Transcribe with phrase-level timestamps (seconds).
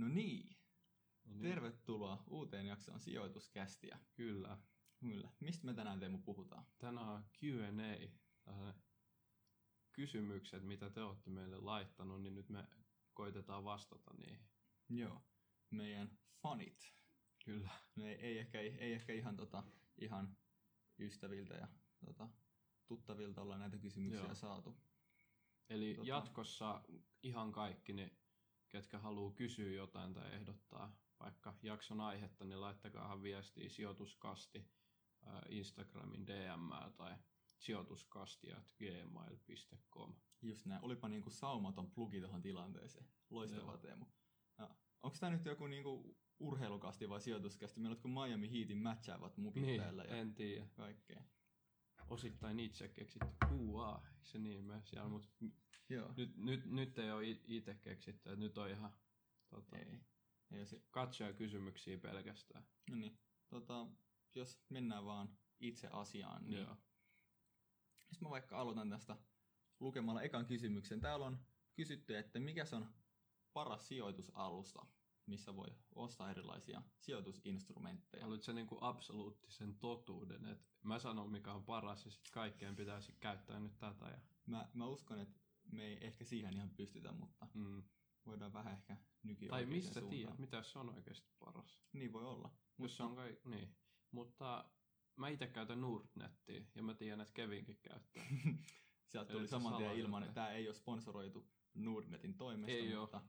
[0.00, 0.56] No niin,
[1.24, 1.42] No niin.
[1.42, 3.98] tervetuloa uuteen jaksoon sijoituskästiä.
[4.14, 4.58] Kyllä.
[5.00, 5.30] Kyllä.
[5.40, 6.66] Mistä me tänään Teemu puhutaan?
[6.78, 8.08] Tänään on Q&A.
[8.44, 8.82] tällainen
[9.92, 12.68] Kysymykset, mitä te olette meille laittanut, niin nyt me
[13.14, 14.48] koitetaan vastata niihin.
[14.88, 15.22] Joo,
[15.70, 16.94] meidän fanit.
[17.44, 17.70] Kyllä.
[17.96, 19.62] No ei, ei, ehkä, ei, ehkä ihan, tota,
[19.98, 20.36] ihan
[20.98, 21.68] ystäviltä ja
[22.06, 22.28] tota,
[22.86, 24.34] tuttavilta ollaan näitä kysymyksiä Joo.
[24.34, 24.80] saatu.
[25.68, 26.82] Eli Tota- jatkossa
[27.22, 28.10] ihan kaikki ne,
[28.70, 34.70] ketkä haluaa kysyä jotain tai ehdottaa vaikka jakson aihetta, niin laittakaa viestiä sijoituskasti
[35.48, 37.14] Instagramin DM tai
[37.58, 40.14] sijoituskasti.gmail.com.
[40.42, 40.84] Just näin.
[40.84, 43.06] Olipa niinku saumaton plugi tuohon tilanteeseen.
[43.30, 43.78] Loistava Joo.
[43.78, 44.06] Teemu.
[44.58, 47.80] Ja, onko tämä nyt joku niinku urheilukasti vai sijoituskästi?
[47.80, 50.66] Meillä on Miami Heatin matchaavat mukit Niin, täällä ja en tiedä.
[50.74, 51.22] kaikkea.
[52.08, 53.28] Osittain itse keksitty.
[53.46, 55.08] QA, eikö se niin mene siellä?
[55.08, 55.28] Mut
[55.88, 56.14] Joo.
[56.16, 58.92] nyt, nyt, nyt ei ole itse keksitty, että nyt on ihan
[59.50, 60.00] tota, Ei.
[60.52, 60.82] ei se.
[60.90, 62.64] katsojakysymyksiä pelkästään.
[62.90, 63.18] No niin.
[63.48, 63.86] Tota,
[64.34, 66.76] jos mennään vaan itse asiaan, niin Joo.
[68.10, 69.16] jos mä vaikka aloitan tästä
[69.80, 71.00] lukemalla ekan kysymyksen.
[71.00, 71.38] Täällä on
[71.74, 72.94] kysytty, että mikä se on
[73.52, 74.86] paras sijoitusalusta,
[75.26, 78.22] missä voi ostaa erilaisia sijoitusinstrumentteja.
[78.22, 83.12] Haluatko sä niinku absoluuttisen totuuden, että mä sanon mikä on paras ja sitten kaikkeen pitäisi
[83.20, 84.06] käyttää nyt tätä.
[84.06, 85.40] Ja, Mä, mä uskon, että
[85.72, 87.82] me ei ehkä siihen ihan pystytä, mutta mm.
[88.26, 91.80] voidaan vähän ehkä nyki Tai mistä tiedät, mitä se on oikeasti paras?
[91.92, 92.50] Niin voi olla.
[92.78, 93.76] Jos se on kai, niin.
[94.10, 94.70] Mutta
[95.16, 98.24] mä itse käytän Nordnettiä ja mä tiedän, että Kevinkin käyttää.
[99.10, 103.22] Sieltä tuli saman tien ilman, että tämä ei ole sponsoroitu Nordnetin toimesta, Ei mutta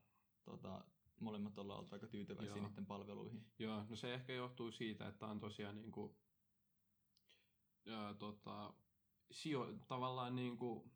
[0.44, 0.86] tota,
[1.20, 2.68] molemmat ollaan oltu aika tyytyväisiä Joo.
[2.68, 3.46] niiden palveluihin.
[3.60, 6.18] Joo, no se ehkä johtuu siitä, että on tosiaan niinku,
[7.88, 8.74] ää, tota,
[9.32, 10.92] sijo, tavallaan niinku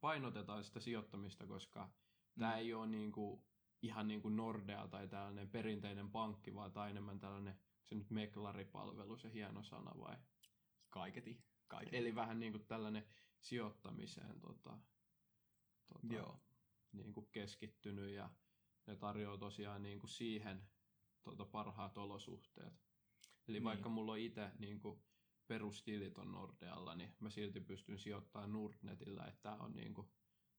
[0.00, 2.38] painotetaan sitä sijoittamista, koska mm.
[2.38, 3.46] tämä ei ole niinku,
[3.82, 8.10] ihan niin kuin Nordea tai tällainen perinteinen pankki, vaan tämä on enemmän tällainen, se nyt
[8.10, 10.16] meklaripalvelu, se hieno sana vai?
[10.90, 11.44] Kaiketi.
[11.68, 11.96] Kaiketi.
[11.96, 13.06] Eli vähän niin kuin tällainen
[13.40, 14.78] sijoittamiseen tota,
[15.86, 16.40] tota, Joo.
[16.92, 18.30] niin kuin keskittynyt ja
[18.86, 20.68] ne tarjoaa tosiaan niin kuin siihen
[21.22, 22.72] tota, parhaat olosuhteet.
[23.48, 23.64] Eli Niin.
[23.64, 25.02] vaikka mulla on itse niin kuin
[25.48, 30.08] perustilit on Nordealla, niin mä silti pystyn sijoittamaan Nordnetillä, että tämä on niin kuin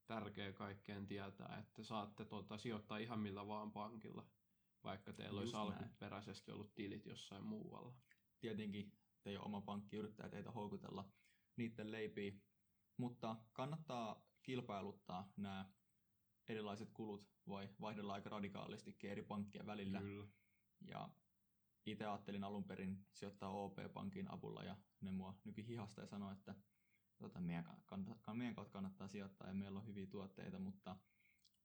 [0.06, 4.28] tärkeä kaikkeen tietää, että saatte tota, sijoittaa ihan millä vaan pankilla,
[4.84, 5.84] vaikka teillä olisi Just näin.
[5.84, 7.94] alkuperäisesti ollut tilit jossain muualla.
[8.40, 8.92] Tietenkin
[9.24, 11.10] teidän oma pankki yrittää teitä houkutella
[11.56, 12.34] niiden leipiä,
[12.98, 15.72] mutta kannattaa kilpailuttaa nämä
[16.48, 20.00] erilaiset kulut, voi vaihdella aika radikaalistikin eri pankkien välillä.
[20.00, 20.28] Kyllä.
[20.82, 21.10] Ja
[21.86, 26.56] itse ajattelin alun perin sijoittaa OP-pankin avulla ja ne mua nyky hihasta ja sanoi, että
[27.18, 30.96] tota, meidän, kannattaa, meidän kautta kannattaa sijoittaa ja meillä on hyviä tuotteita, mutta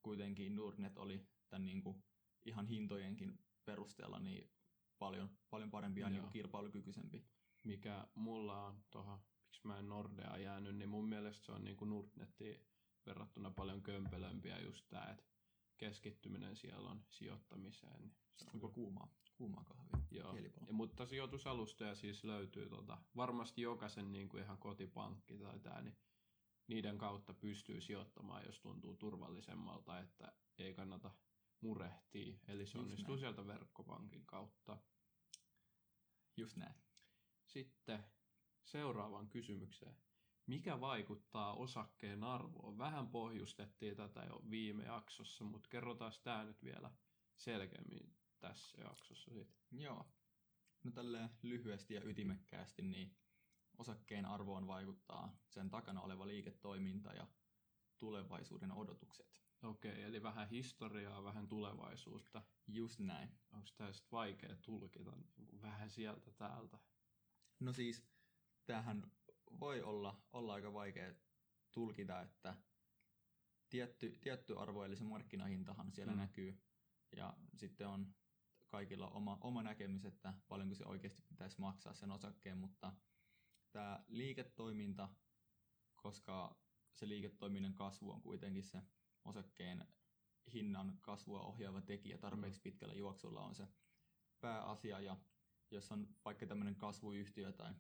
[0.02, 2.04] kuitenkin Nordnet oli tämän niin kuin
[2.44, 4.50] ihan hintojenkin perusteella niin
[4.98, 6.10] paljon, paljon parempi ja Joo.
[6.10, 7.26] niin kuin kilpailukykyisempi.
[7.64, 11.76] mikä mulla on tuohon, miksi mä en Nordea jäänyt, niin mun mielestä se on niin
[11.76, 12.66] kuin Nordnettiin
[13.06, 15.24] verrattuna paljon kömpelömpiä just tää, että
[15.76, 18.00] keskittyminen siellä on sijoittamiseen.
[18.00, 20.00] Niin se on Onko kuumaa, kuumaa kahvia?
[20.10, 20.32] Joo.
[20.32, 20.66] Kielipalo.
[20.66, 25.96] Ja, mutta sijoitusalustoja siis löytyy tota, varmasti jokaisen niin kuin ihan kotipankki tai tää, niin
[26.66, 31.10] niiden kautta pystyy sijoittamaan, jos tuntuu turvallisemmalta, että ei kannata
[31.60, 32.36] murehtia.
[32.48, 33.20] Eli se Just onnistuu näin.
[33.20, 34.78] sieltä verkkopankin kautta.
[36.36, 36.74] Just näin.
[37.46, 38.04] Sitten
[38.64, 39.96] seuraavaan kysymykseen.
[40.46, 42.78] Mikä vaikuttaa osakkeen arvoon?
[42.78, 46.90] Vähän pohjustettiin tätä jo viime jaksossa, mutta kerrotaan tämä nyt vielä
[47.36, 49.34] selkeämmin tässä jaksossa.
[49.34, 49.54] Sit.
[49.72, 50.08] Joo.
[50.84, 53.16] No tälleen lyhyesti ja ytimekkäästi, niin
[53.78, 57.26] osakkeen arvoon vaikuttaa sen takana oleva liiketoiminta ja
[57.98, 59.44] tulevaisuuden odotukset.
[59.62, 62.42] Okei, eli vähän historiaa, vähän tulevaisuutta.
[62.66, 63.28] Just näin.
[63.52, 66.78] Onko tämä sitten vaikea tulkita niin kuin vähän sieltä täältä?
[67.60, 68.06] No siis,
[68.66, 69.12] tämähän
[69.60, 71.14] voi olla, olla aika vaikea
[71.72, 72.56] tulkita, että
[73.70, 76.16] tietty, tietty arvo, eli se markkinahintahan siellä Mm.
[76.18, 76.22] mm.
[76.22, 76.62] näkyy,
[77.16, 78.14] ja sitten on
[78.66, 82.92] kaikilla oma, oma näkemys, että paljonko se oikeasti pitäisi maksaa sen osakkeen, mutta
[83.72, 85.08] tämä liiketoiminta,
[85.96, 86.56] koska
[86.92, 88.82] se liiketoiminnan kasvu on kuitenkin se
[89.24, 89.86] osakkeen
[90.52, 93.68] hinnan kasvua ohjaava tekijä tarpeeksi pitkällä juoksulla on se
[94.40, 95.16] pääasia, ja
[95.70, 97.74] jos on vaikka tämmöinen kasvuyhtiö tai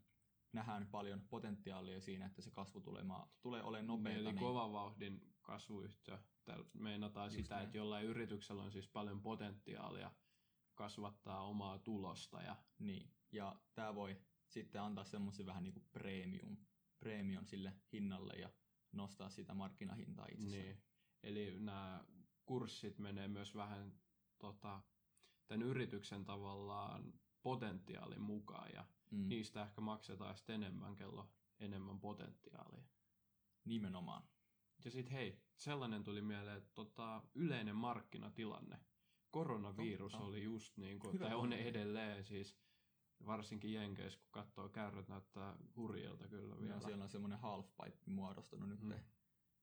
[0.54, 4.18] nähdään paljon potentiaalia siinä, että se kasvu tulee, maa- tulee olemaan nopeata.
[4.18, 6.18] Eli niin, kova vauhdin kasvuyhtiö.
[6.44, 7.64] Täällä meinataan Just sitä, näin.
[7.64, 10.10] että jollain yrityksellä on siis paljon potentiaalia
[10.74, 14.16] kasvattaa omaa tulosta ja Niin, ja tämä voi
[14.48, 16.56] sitten antaa semmoisen vähän niin kuin premium,
[16.98, 18.50] premium sille hinnalle ja
[18.92, 20.62] nostaa sitä markkinahintaa itsessään.
[20.64, 20.82] Niin.
[21.22, 22.04] Eli nämä
[22.44, 23.92] kurssit menee myös vähän
[24.38, 24.82] tota,
[25.46, 27.12] tämän yrityksen tavallaan
[27.42, 29.28] potentiaalin mukaan ja Mm.
[29.28, 31.30] niistä ehkä maksetaan sitten enemmän, kello
[31.60, 32.84] enemmän potentiaalia.
[33.64, 34.22] Nimenomaan.
[34.84, 38.78] Ja sitten hei, sellainen tuli mieleen, että tota, yleinen markkinatilanne.
[39.30, 40.26] Koronavirus Totta.
[40.26, 42.58] oli just niin kuin, Hyvä tai on edelleen siis,
[43.26, 46.74] varsinkin Jenkeissä, kun katsoo kärryt, näyttää hurjilta kyllä vielä.
[46.74, 48.80] Ja siellä on semmoinen halfpipe muodostunut nyt.
[48.82, 48.94] Mm.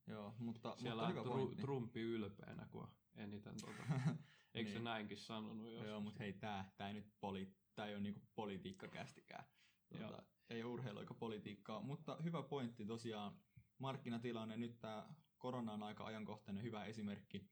[0.07, 1.55] Joo, mutta, Siellä mutta on hyvä tru.
[1.61, 3.83] Trumpi ylpeänä, kun eniten tota.
[4.53, 4.83] Eikö se Niin.
[4.83, 5.87] näinkin sanonut joskus?
[5.87, 9.45] Joo, mutta hei, tää, tää ei nyt poli, tää ei ole niinku politiikkakästikään.
[9.89, 13.39] Tuota, ei ole urheilu eikä politiikkaa, mutta hyvä pointti tosiaan.
[13.77, 17.49] Markkinatilanne, nyt tää korona on aika ajankohtainen hyvä esimerkki,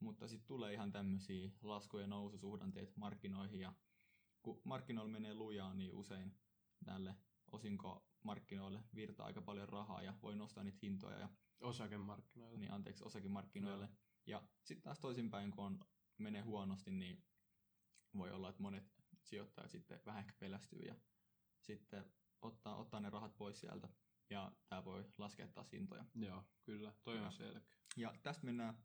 [0.00, 3.72] mutta sitten tulee ihan tämmöisiä lasku- ja noususuhdanteet markkinoihin ja
[4.42, 6.38] kun markkinoilla menee lujaa, niin usein
[6.86, 7.14] näille
[7.52, 11.28] osinkomarkkinoille virtaa aika paljon rahaa ja voi nostaa niitä hintoja ja
[11.60, 12.58] Osakemarkkinoilla.
[12.58, 13.88] niin anteeksi, osakemarkkinoille.
[14.26, 15.80] Ja sitten taas toisinpäin, kun on,
[16.18, 17.24] menee huonosti, niin
[18.16, 20.94] voi olla, että monet sijoittajat sitten vähän ehkä pelästyy ja
[21.60, 22.04] sitten
[22.42, 23.88] ottaa, ottaa ne rahat pois sieltä.
[24.30, 26.04] Ja tämä voi laskea taas hintoja.
[26.14, 27.76] Joo, kyllä, toi on selkeä.
[27.96, 28.78] Ja tästä mennään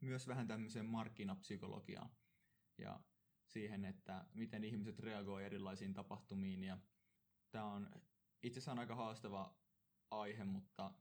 [0.00, 2.10] myös vähän tämmöiseen markkinapsykologiaan
[2.78, 3.00] ja
[3.46, 6.64] siihen, että miten ihmiset reagoivat erilaisiin tapahtumiin.
[6.64, 6.78] Ja
[7.50, 7.90] tämä on
[8.42, 9.54] itse asiassa on aika haastava
[10.10, 10.92] aihe, mutta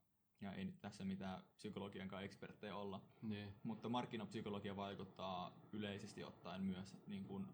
[0.42, 6.98] ja ei nyt tässä mitään psykologiankaan eksperttejä olla, Niin, mutta markkinapsykologia vaikuttaa yleisesti ottaen myös
[7.08, 7.48] niin kuin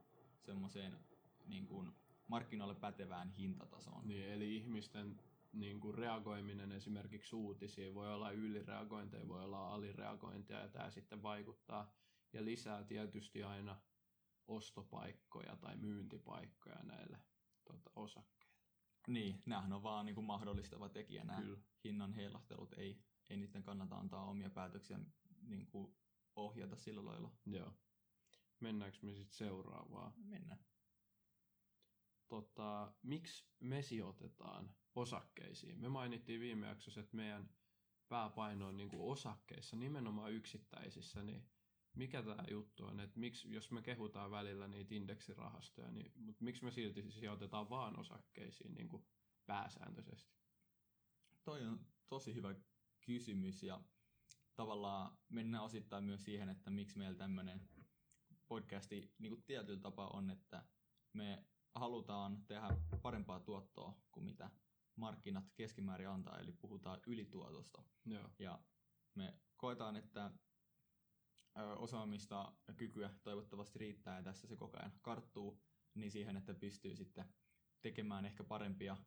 [0.46, 0.98] semmoiseen
[1.46, 1.92] niin kuin
[2.28, 4.08] markkinoille pätevään hintatasoon.
[4.08, 5.22] niin, eli ihmisten
[5.54, 11.94] niin kuin reagoiminen esimerkiksi uutisiin voi olla ylireagointeja, voi olla alireagointeja ja tämä sitten vaikuttaa
[12.34, 13.82] ja lisää tietysti aina
[14.48, 17.18] ostopaikkoja tai myyntipaikkoja näille
[17.66, 18.56] tota, osakkeille.
[19.08, 21.60] Niin, näähän on vaan niin kuin mahdollistava tekijä nämä Kyllä.
[21.84, 22.74] hinnan heilahtelut.
[22.78, 23.00] Ei,
[23.30, 25.00] ei niiden kannata antaa omia päätöksiä
[25.42, 25.96] niin kuin
[26.36, 27.32] ohjata sillä lailla.
[27.46, 27.74] Joo.
[28.60, 30.14] Mennäänkö me sitten seuraavaan?
[30.18, 30.66] Mennään.
[32.28, 35.80] Tota, miksi me sijoitetaan osakkeisiin?
[35.80, 37.50] Me mainittiin viime jaksossa, että meidän
[38.08, 41.50] pääpaino on niin kuin osakkeissa, nimenomaan yksittäisissä, niin
[41.96, 46.64] mikä tämä juttu on, että miksi, jos me kehutaan välillä niitä indeksirahastoja, niin mutta miksi
[46.64, 49.06] me silti sijoitetaan vaan osakkeisiin niin kuin
[49.46, 50.36] pääsääntöisesti?
[51.44, 52.56] Toi on tosi hyvä
[53.02, 53.84] kysymys ja
[54.56, 57.70] tavallaan mennään osittain myös siihen, että miksi meillä tämmöinen
[58.48, 60.64] podcasti niin kuin tietyllä tapaa on, että
[61.14, 61.46] me
[61.76, 64.50] halutaan tehdä parempaa tuottoa kuin mitä
[64.96, 67.84] markkinat keskimäärin antaa, eli puhutaan ylituotosta.
[68.06, 68.60] Joo, Ja
[69.16, 70.32] me koetaan, että
[71.78, 75.62] osaamista ja kykyä toivottavasti riittää ja tässä se koko ajan karttuu,
[75.94, 77.26] niin siihen, että pystyy sitten
[77.82, 78.98] tekemään ehkä parempia,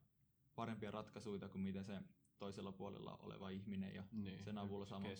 [0.55, 2.01] parempia ratkaisuja kuin mitä se
[2.37, 4.43] toisella puolella oleva ihminen ja niin.
[4.43, 5.17] sen avulla saamaan,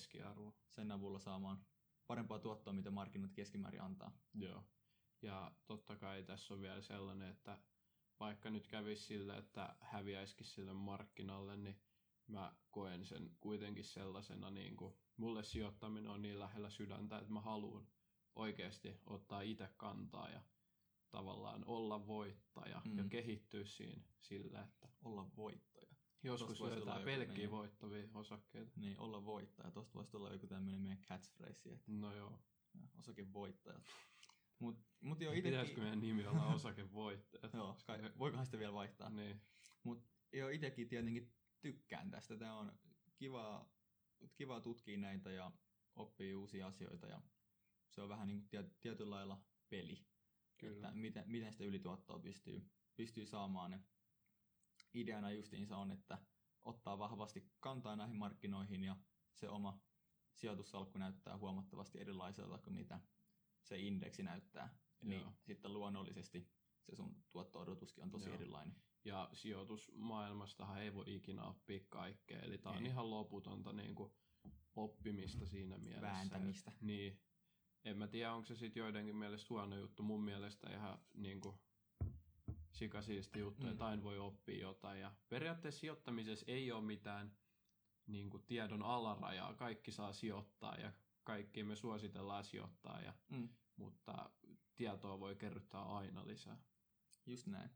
[0.70, 1.66] sen avulla saamaan
[2.10, 4.12] parempaa tuottoa, mitä markkinat keskimäärin antaa.
[4.34, 4.64] Joo.
[5.22, 7.60] Ja totta kai tässä on vielä sellainen, että
[8.20, 11.82] vaikka nyt kävisi sille, että häviäisikin sille markkinalle, niin
[12.28, 17.42] mä koen sen kuitenkin sellaisena, niin kuin, mulle sijoittaminen on niin lähellä sydäntä, että mä
[17.42, 17.88] haluan
[18.36, 20.42] oikeasti ottaa itse kantaa ja
[21.12, 22.98] tavallaan olla voittaja Mm.
[22.98, 25.69] ja kehittyä siinä sillä, että Olla voittaja.
[26.24, 28.72] Joskus joku pelkkiä meidän- voittavia osakkeita.
[28.76, 29.72] Niin, olla voittaja.
[29.72, 32.40] Tosta voisi tulla joku tämmöinen meidän catchphrase, että No joo.
[33.00, 33.84] osakevoittajat.
[34.60, 35.80] Mut, mut Pitäisikö itekin...
[35.84, 37.54] meidän nimi olla osakevoittajat?
[37.54, 39.10] Joo, kai, voikohan sitä vielä vaihtaa.
[39.10, 39.42] Niin.
[39.84, 42.38] Mutta joo, itsekin tietenkin tykkään tästä.
[42.38, 42.72] Tämä on
[43.16, 43.70] kiva,
[44.36, 45.52] kiva tutkia näitä ja
[45.96, 47.22] oppii uusia asioita ja
[47.90, 50.06] se on vähän niin kuin tiet, tietyllä lailla peli.
[50.58, 50.88] Kyllä.
[50.88, 53.86] Että miten, miten sitä ylituottoa pystyy, pystyy saamaan.
[54.94, 56.18] Ideana justiinsa on, että
[56.64, 58.96] ottaa vahvasti kantaa näihin markkinoihin ja
[59.36, 59.80] se oma
[60.36, 63.00] sijoitussalkku näyttää huomattavasti erilaiselta kuin mitä
[63.64, 64.78] se indeksi näyttää.
[65.02, 65.34] Niin Joo.
[65.42, 68.36] sitten luonnollisesti se sun tuotto-odotuskin on tosi Joo.
[68.36, 68.76] erilainen.
[69.06, 74.14] Ja sijoitusmaailmastahan ei voi ikinä oppia kaikkea, eli tämä on ihan loputonta niin kuin,
[74.76, 76.08] oppimista siinä mielessä.
[76.08, 76.72] Vääntämistä.
[76.82, 77.22] Niin.
[77.86, 80.04] En mä tiedä, onko se sitten joidenkin mielestä huono juttu.
[80.04, 81.60] Mun mielestä ihan niin kuin,
[82.72, 83.72] sikasiisti juttu, Mm.
[83.72, 85.00] että aina voi oppia jotain.
[85.02, 87.38] Ja periaatteessa sijoittamisessa ei ole mitään
[88.08, 89.54] niin kuin, tiedon alarajaa.
[89.54, 93.50] Kaikki saa sijoittaa ja kaikki me suositellaan sijoittaa, ja, Mm.
[93.76, 94.30] mutta
[94.76, 96.58] tietoa voi kerryttää aina lisää.
[97.26, 97.70] Just näin.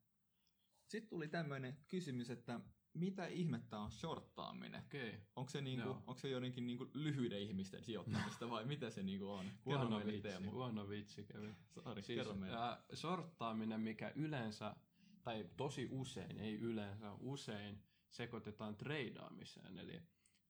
[0.88, 2.60] Sitten tuli tämmöinen kysymys, että
[2.94, 4.84] mitä ihmettä on shorttaaminen?
[4.86, 5.14] Okay.
[5.36, 5.96] Onko se, niinku, Joo.
[6.08, 9.46] onko se jotenkin niinku lyhyiden ihmisten sijoittamista vai mitä se niinku on?
[9.66, 10.52] Huono vitsi, Teemu.
[10.52, 11.54] huono vitsi kävi.
[11.66, 12.58] Sori, Siis kerro meille.
[12.58, 14.76] ää, sorttaaminen, mikä yleensä,
[15.24, 19.78] tai tosi usein, ei yleensä, usein sekoitetaan treidaamiseen.
[19.78, 20.02] Eli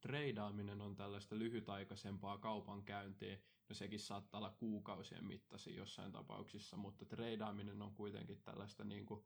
[0.02, 3.38] treidaaminen on tällaista lyhytaikaisempaa kaupankäyntiä,
[3.70, 9.26] no sekin saattaa olla kuukausien mittaisia jossain tapauksissa, mutta treidaaminen on kuitenkin tällaista niin kuin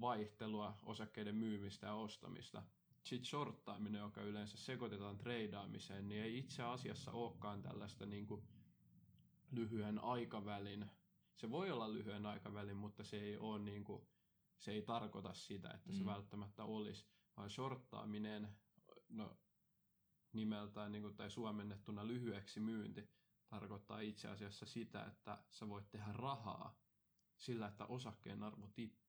[0.00, 2.62] vaihtelua, osakkeiden myymistä ja ostamista.
[3.02, 8.42] Sitten shorttaaminen, joka yleensä sekoitetaan treidaamiseen, niin ei itse asiassa olekaan tällaista niin kuin
[9.50, 10.90] lyhyen aikavälin.
[11.36, 14.06] Se voi olla lyhyen aikavälin, mutta se ei ole niin kuin,
[14.58, 16.06] se ei tarkoita sitä, että se mm.
[16.06, 18.48] välttämättä olisi, vaan shorttaaminen,
[19.08, 19.36] no
[20.32, 23.10] nimeltään niin kuin, tai suomennettuna lyhyeksi myynti,
[23.48, 26.78] tarkoittaa itse asiassa sitä, että sä voit tehdä rahaa
[27.36, 29.05] sillä, että osakkeen arvo tippuu.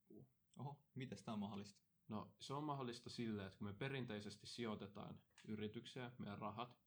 [0.57, 1.79] Oho, miten tämä on mahdollista?
[2.07, 6.77] No se on mahdollista sillä, että kun me perinteisesti sijoitetaan yritykseen meidän rahat,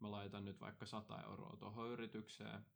[0.00, 2.66] mä laitan nyt vaikka 100 euroa tuohon yritykseen,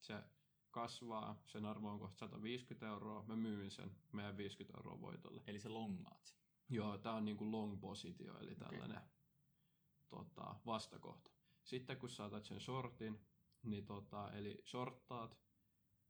[0.00, 0.22] se
[0.70, 5.42] kasvaa, sen arvo on kohta 150 euroa, mä myyn sen meidän 50 euroa voitolle.
[5.46, 9.08] Eli se longaat Joo, tää on niinku long positio, eli tällainen okay.
[10.08, 11.30] tota, vastakohta.
[11.64, 13.20] Sitten kun saatat sen shortin,
[13.62, 15.38] niin tota, eli shorttaat,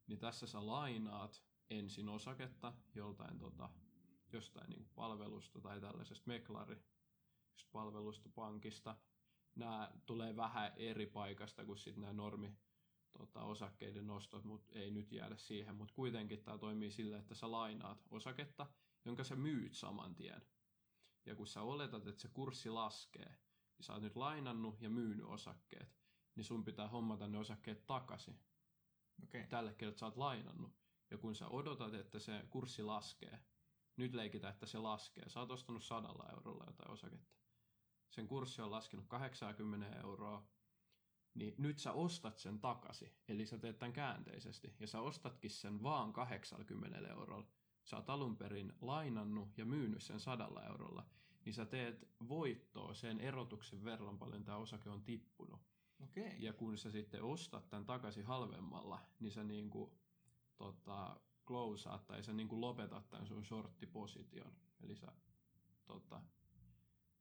[0.07, 3.69] niin tässä sä lainaat ensin osaketta joltain tota,
[4.33, 6.83] jostain niin palvelusta tai tällaisesta meklari
[7.71, 8.95] palvelusta pankista.
[9.55, 12.57] Nämä tulee vähän eri paikasta kuin sitten nämä normi
[13.17, 15.75] tota, osakkeiden nostot, mutta ei nyt jäädä siihen.
[15.75, 18.67] Mutta kuitenkin tämä toimii sillä, että sä lainaat osaketta,
[19.05, 20.41] jonka sä myyt saman tien.
[21.25, 23.29] Ja kun sä oletat, että se kurssi laskee,
[23.77, 25.95] niin sä oot nyt lainannut ja myynyt osakkeet,
[26.35, 28.39] niin sun pitää hommata ne osakkeet takaisin.
[29.23, 29.47] Okay.
[29.47, 30.80] Tälle kertaa sä oot lainannut.
[31.11, 33.39] Ja kun sä odotat, että se kurssi laskee,
[33.97, 35.29] nyt leikitään, että se laskee.
[35.29, 37.31] Sä oot ostanut sadalla eurolla jotain osaketta.
[38.09, 40.47] Sen kurssi on laskenut 80 euroa,
[41.33, 43.11] niin nyt sä ostat sen takaisin.
[43.27, 44.75] Eli sä teet tämän käänteisesti.
[44.79, 47.47] Ja sä ostatkin sen vaan 80 eurolla.
[47.83, 51.05] Sä oot alun perin lainannut ja myynyt sen sadalla eurolla.
[51.45, 55.61] Niin sä teet voittoa sen erotuksen verran paljon tämä osake on tippunut.
[56.03, 56.31] Okay.
[56.39, 59.93] Ja kun sä sitten ostat tämän takaisin halvemmalla, niin sä niinku,
[60.61, 64.55] tota, closeat tai sä niinku lopetat tämän sun shorttiposition.
[64.83, 65.11] Eli sä
[65.85, 66.21] tota,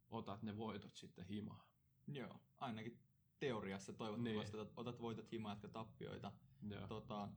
[0.08, 1.66] otat ne voitot sitten himaan.
[2.06, 2.98] Joo, ainakin
[3.38, 4.66] teoriassa toivottavasti niin.
[4.76, 6.32] otat voitot himaan, jotka tappioita.
[6.70, 6.86] Joo.
[6.86, 7.28] Tota,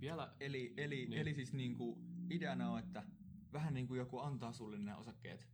[0.00, 1.20] Vielä, eli, eli, niin.
[1.20, 1.98] eli siis niinku,
[2.30, 3.04] ideana on, että
[3.52, 5.48] vähän niin kuin joku antaa sulle nämä osakkeet.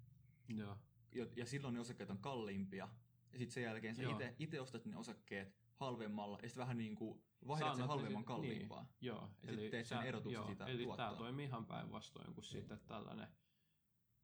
[0.48, 0.76] Joo.
[1.14, 2.88] Ja, ja silloin ne osakkeet on kalliimpia.
[3.32, 4.02] Ja sitten sen jälkeen sä
[4.38, 8.82] itse ostat ne osakkeet halvemmalla, ja sitten vähän niin kuin vaihdat sen halvemman sit, kalliimpaa.
[8.82, 9.30] Niin, joo.
[9.42, 13.28] Ja sitten teet sen erotuksen joo, siitä Eli tämä toimii ihan päinvastoin kuin sitten tällainen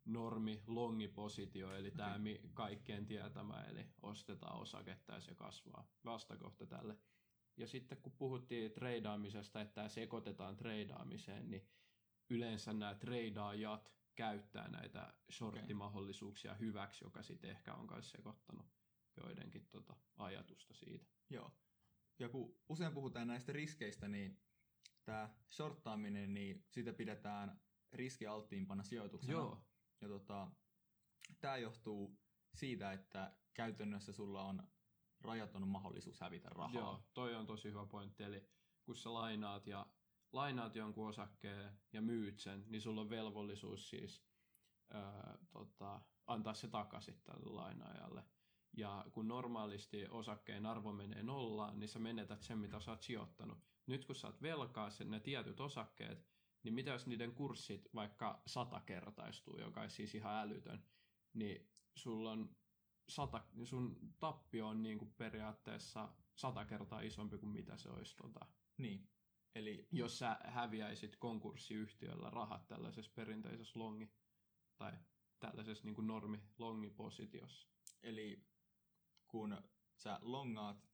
[0.05, 1.97] normi longipositio, eli okay.
[1.97, 2.19] tämä
[2.55, 6.99] kaikkien tietämä, eli ostetaan osaketta ja se kasvaa vastakohta tälle.
[7.57, 11.69] Ja sitten kun puhuttiin treidaamisesta, että tämä sekoitetaan treidaamiseen, niin
[12.31, 16.67] yleensä nämä treidaajat käyttää näitä shorttimahdollisuuksia okay.
[16.67, 18.67] hyväksi, joka sitten ehkä on myös sekoittanut
[19.17, 21.07] joidenkin tota ajatusta siitä.
[21.31, 21.53] Joo.
[22.19, 24.41] Ja kun usein puhutaan näistä riskeistä, niin
[25.05, 27.61] tämä shorttaaminen, niin sitä pidetään
[27.93, 29.33] riskialttiimpana sijoituksena.
[29.33, 29.65] Joo.
[30.01, 30.51] Ja tota,
[31.41, 32.19] tämä johtuu
[32.55, 34.69] siitä, että käytännössä sulla on
[35.21, 36.75] rajaton mahdollisuus hävitä rahaa.
[36.75, 38.23] Joo, toi on tosi hyvä pointti.
[38.23, 38.49] Eli
[38.85, 39.87] kun sä lainaat ja
[40.33, 44.25] lainaat jonkun osakkeen ja myyt sen, niin sulla on velvollisuus siis
[44.91, 48.25] ää, tota, antaa se takaisin tälle lainaajalle.
[48.77, 53.59] Ja kun normaalisti osakkeen arvo menee nollaan, niin sä menetät sen, mitä sä oot sijoittanut.
[53.87, 56.27] Nyt kun sä oot velkaa sen ne tietyt osakkeet,
[56.63, 60.85] niin mitä jos niiden kurssit vaikka satakertaistuu, joka on siis ihan älytön,
[61.35, 62.57] niin sulla on
[63.09, 68.17] sata, sun tappio on niin kuin periaatteessa sata kertaa isompi kuin mitä se olisi.
[68.17, 68.47] Tota.
[68.79, 69.09] Niin.
[69.55, 74.13] Eli jos sä häviäisit konkurssiyhtiöllä rahat tällaisessa perinteisessä longi
[74.77, 74.93] tai
[75.39, 77.69] tällaisessa niin kuin normi longipositiossa.
[78.03, 78.47] Eli
[79.35, 79.63] kun
[79.97, 80.89] sä longaat,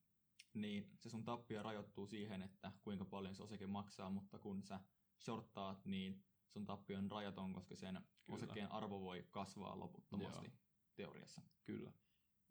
[0.55, 4.81] niin se sun tappio rajoittuu siihen, että kuinka paljon se osake maksaa, mutta kun sä
[5.25, 8.37] shorttaat, niin sun tappio on rajaton, koska sen Kyllä.
[8.37, 10.57] osakkeen arvo voi kasvaa loputtomasti Joo.
[10.95, 11.43] teoriassa.
[11.65, 11.93] Kyllä.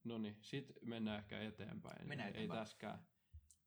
[0.04, 2.08] No niin, sitten mennään ehkä eteenpäin.
[2.08, 2.60] Mennään eteenpäin.
[2.60, 3.08] Ei täskään,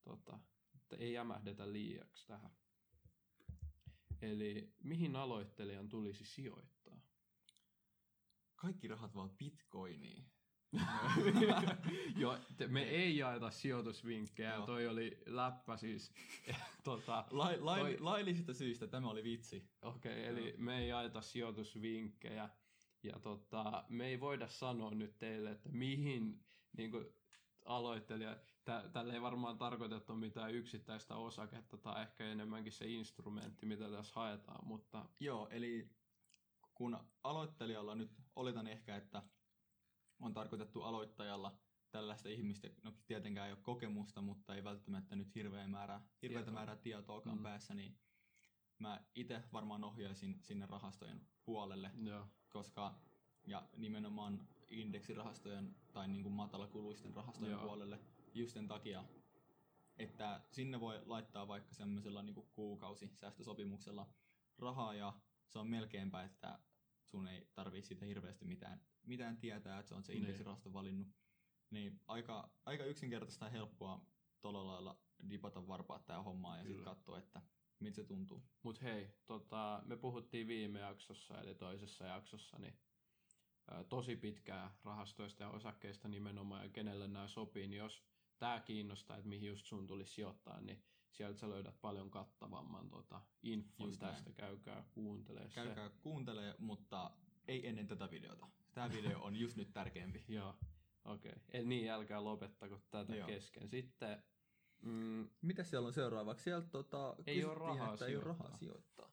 [0.03, 0.39] tota,
[0.75, 2.57] että ei jämähdetä liiaksi tähän.
[4.21, 7.01] Eli mihin aloittelijan tulisi sijoittaa?
[8.57, 10.33] Kaikki rahat vaan bitcoiniin.
[12.21, 14.67] Joo, te, me ei jaeta sijoitusvinkkejä, no.
[14.67, 16.13] toi oli läppä siis.
[16.85, 17.97] tota, lai, lai, toi...
[18.01, 19.69] Laillisista syistä tämä oli vitsi.
[19.83, 22.49] Okei, okay, eli me ei jaeta sijoitusvinkkejä.
[23.03, 26.45] Ja tota, me ei voida sanoa nyt teille, että mihin
[26.77, 27.07] niin kuin,
[27.65, 33.91] aloittelija, tä, tällä ei varmaan tarkoitettu mitään yksittäistä osaketta tai ehkä enemmänkin se instrumentti, mitä
[33.91, 35.09] tässä haetaan, mutta...
[35.21, 35.91] Joo, eli
[36.75, 39.23] kun aloittelijalla nyt oletan ehkä, että
[40.23, 41.59] on tarkoitettu aloittajalla
[41.91, 46.55] tällaista ihmistä, no tietenkään ei ole kokemusta, mutta ei välttämättä nyt hirveä määrä, hirveätä Tietoa.
[46.55, 47.43] määrää tietoakaan Mm.
[47.43, 47.99] päässä, niin
[48.79, 52.27] mä itse varmaan ohjaisin sinne rahastojen puolelle, Joo.
[52.49, 52.95] koska
[53.47, 57.63] ja nimenomaan indeksirahastojen tai niin kuin matalakuluisten rahastojen Joo.
[57.63, 57.99] puolelle
[58.35, 59.05] just sen takia,
[59.97, 64.07] että sinne voi laittaa vaikka semmoisella niin kuukausisäästösopimuksella
[64.59, 65.13] rahaa ja
[65.49, 66.59] se on melkeinpä, että
[67.05, 70.23] sun ei tarvii siitä hirveästi mitään, mitään tietää, että se on se Niin.
[70.23, 71.09] indeksirahasto valinnut.
[71.71, 74.07] Niin aika, aika yksinkertaista ja helppoa
[74.41, 77.43] tuolla lailla dipata varpaat tää hommaa ja sitten katsoa, että
[77.81, 78.43] miltä se tuntuu.
[78.63, 82.79] Mut hei, tota, me puhuttiin viime jaksossa, eli toisessa jaksossa, niin
[83.71, 88.03] ää, tosi pitkää rahastoista ja osakkeista nimenomaan, ja kenelle nämä sopii, niin jos
[88.39, 93.23] tämä kiinnostaa, että mihin just sun tulisi sijoittaa, niin sieltä sä löydät paljon kattavamman tota,
[93.43, 94.15] infon Just näin.
[94.15, 95.55] tästä, käykää kuuntelee se.
[95.55, 97.11] Käykää kuuntelee, mutta
[97.49, 98.49] ei ennen tätä videota.
[98.73, 100.25] Tämä video on just nyt tärkeämpi.
[100.29, 100.55] Joo,
[101.05, 101.33] okei.
[101.49, 101.65] Okay.
[101.65, 103.27] Niin, älkää lopettako tätä Joo.
[103.27, 103.69] kesken.
[103.69, 104.23] Sitten,
[104.83, 106.45] mm, Mitä siellä on seuraavaksi?
[106.45, 109.13] Sieltä tota, Ei oo kysyttiin, rahaa että ei ole rahaa sijoittaa.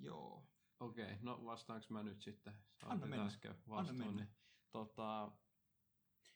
[0.00, 0.46] Joo.
[0.80, 1.16] okei, okay.
[1.22, 2.52] no vastaanko mä nyt sitten?
[2.80, 3.26] Sä Anna mennä.
[3.26, 4.12] äsken Anna mennä.
[4.12, 4.28] niin
[4.70, 5.32] Tota,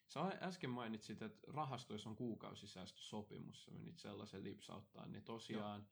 [0.08, 5.88] sä äsken mainitsit, että rahastoissa on kuukausisäästösopimus, sä menit sellaisen lipsauttaa, niin tosiaan,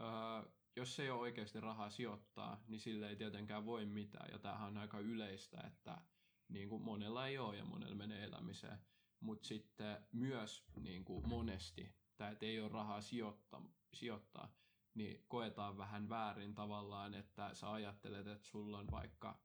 [0.00, 4.68] öö, jos ei ole oikeasti rahaa sijoittaa, niin sille ei tietenkään voi mitään, ja tämähän
[4.68, 6.00] on aika yleistä, että
[6.48, 8.78] niin kuin monella ei ole ja monella menee elämiseen,
[9.20, 13.62] mutta sitten myös niin kuin monesti, tämä, että ei ole rahaa sijoittaa,
[13.94, 14.52] sijoittaa,
[14.94, 19.40] niin koetaan vähän väärin tavallaan, että sä ajattelet, että sulla on vaikka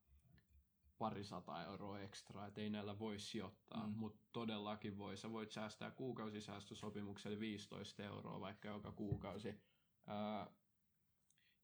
[0.97, 3.93] parisata euroa ekstra, että ei näillä voi sijoittaa, Mm.
[3.97, 5.17] mutta todellakin voi.
[5.17, 9.61] Sä voit säästää kuukausisäästösopimuksella 15 euroa vaikka joka kuukausi.
[10.07, 10.51] Ää,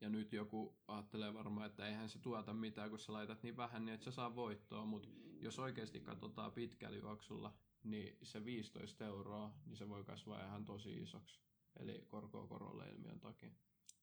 [0.02, 3.86] ja nyt joku ajattelee varmaan, että eihän se tuota mitään, kun sä laitat niin vähän,
[3.86, 7.54] niin et sä saa voittoa, mutta jos oikeasti katsotaan pitkällä juoksulla,
[7.84, 11.40] niin se 15 euroa, niin se voi kasvaa ihan tosi isoksi.
[11.80, 13.52] Eli korkoa korolle ilmiön takia.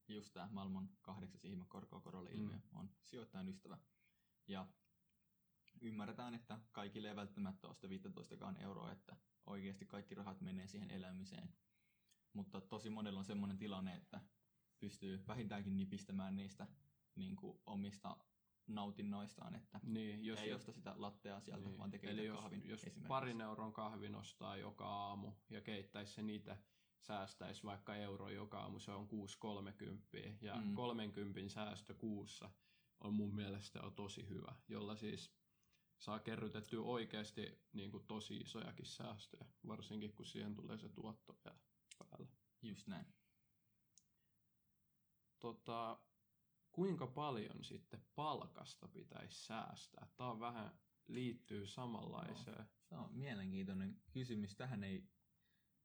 [0.09, 2.79] Just tämä maailman kahdeksas ihme korkoa-korolle ilmiö Mm.
[2.79, 3.79] on sijoittajan ystävä.
[4.49, 4.67] Ja
[5.81, 10.91] ymmärretään, että kaikille ei välttämättä ole sitä 15 euroa, että oikeasti kaikki rahat menee siihen
[10.91, 11.49] elämiseen.
[12.33, 14.21] Mutta tosi monella on semmoinen tilanne, että
[14.81, 16.67] pystyy vähintäänkin nipistämään niistä
[17.15, 18.17] niin kuin omista
[18.67, 21.79] nautinnoistaan, että Niin, jos ei osta sitä lattea sieltä, Niin.
[21.79, 26.31] vaan tekee Eli jos, kahvin jos parin euron kahvin ostaa joka aamu ja keittäisi sen
[26.31, 26.59] itse,
[27.01, 30.67] säästäisi vaikka euro joka aamu, se on 6,30 ja Mm.
[30.69, 30.75] mm.
[30.75, 32.51] 30 säästö kuussa
[33.01, 35.33] on mun mielestä jo tosi hyvä, jolla siis
[35.99, 42.29] saa kerrytettyä oikeasti niin kuin tosi isojakin säästöjä, varsinkin kun siihen tulee se tuotto päälle.
[42.63, 43.07] Just näin.
[45.41, 46.01] Tota,
[46.73, 50.07] kuinka paljon sitten palkasta pitäisi säästää?
[50.17, 52.67] Tämä on vähän liittyy samanlaiseen.
[52.83, 54.57] Se on mielenkiintoinen kysymys.
[54.57, 55.09] Tähän ei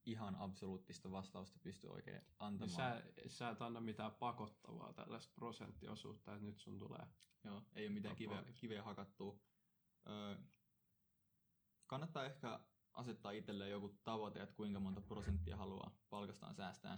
[0.06, 2.70] ihan absoluuttista vastausta pysty oikein Niin antamaan.
[2.76, 7.08] sä, sä et anna mitään pakottavaa tällaista prosenttiosuutta, että nyt sun tulee.
[7.44, 9.40] Joo, ei ole mitään kiveä, kiveä hakattua.
[10.10, 10.36] Öö,
[11.88, 12.60] kannattaa ehkä
[12.94, 16.98] asettaa itselleen joku tavoite, että kuinka monta prosenttia haluaa palkastaan säästää.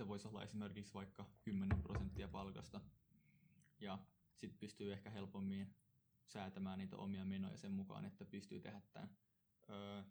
[0.00, 2.80] Se voisi olla esimerkiksi vaikka 10 prosenttia palkasta.
[3.80, 3.98] Ja
[4.36, 5.74] sitten pystyy ehkä helpommin
[6.26, 9.10] säätämään niitä omia menoja sen mukaan, että pystyy tehdä tämän.
[9.70, 10.02] Öö,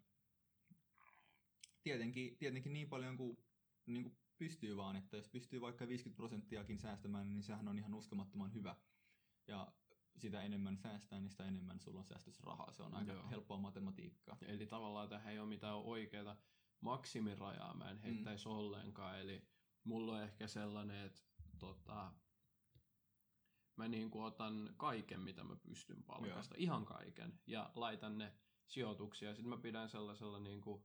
[1.84, 3.38] tietenkin, tietenkin niin paljon kuin,
[3.86, 7.94] niin kuin pystyy vaan, että jos pystyy vaikka 50 prosenttiakin säästämään, niin sehän on ihan
[7.94, 8.76] uskomattoman hyvä.
[9.48, 9.72] Ja
[10.18, 12.72] sitä enemmän säästää, niin sitä enemmän sulla on säästössä rahaa.
[12.72, 13.30] Se on aika Joo.
[13.30, 14.38] helppoa matematiikkaa.
[14.42, 16.38] Eli tavallaan tähän ei ole mitään oikeaa
[16.82, 18.52] maksimirajaa, mä en heittäisi mm.
[18.52, 19.20] ollenkaan.
[19.20, 19.50] Eli
[19.90, 21.22] mulla on ehkä sellainen, että
[21.60, 22.14] tota,
[23.76, 26.64] mä niin kuin otan kaiken, mitä mä pystyn palkasta, Joo.
[26.64, 28.34] ihan kaiken, ja laitan ne
[28.68, 29.34] sijoituksia.
[29.36, 30.84] Sitten mä pidän sellaisella niin kuin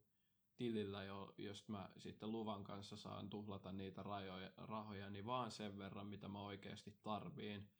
[0.56, 5.78] tilillä, jo, josta mä sitten luvan kanssa saan tuhlata niitä rajoja, rahoja, niin vaan sen
[5.78, 7.70] verran, mitä mä oikeasti tarviin.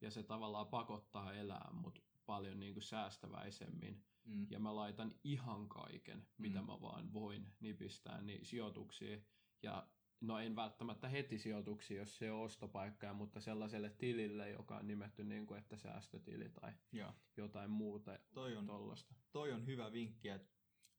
[0.00, 4.04] Ja se tavallaan pakottaa elää mut paljon niin kuin säästäväisemmin.
[4.24, 4.46] Mm.
[4.50, 6.66] Ja mä laitan ihan kaiken, mitä Mm.
[6.66, 9.26] mä vaan voin nipistää, niin sijoituksiin.
[9.62, 9.88] Ja
[10.26, 15.24] no en välttämättä heti sijoituksia, jos se on ostopaikkaa, mutta sellaiselle tilille, joka on nimetty
[15.24, 17.12] niin kuin, että säästötili tai Joo.
[17.36, 19.14] jotain muuta Toi on, tollasta.
[19.32, 20.54] toi on hyvä vinkki, että